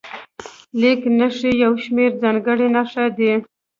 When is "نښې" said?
1.17-1.51, 2.75-3.05